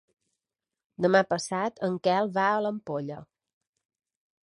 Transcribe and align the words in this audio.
Demà 1.07 1.21
passat 1.35 1.79
en 1.89 2.01
Quel 2.09 2.35
va 2.41 2.49
a 2.55 2.59
l'Ampolla. 2.67 3.23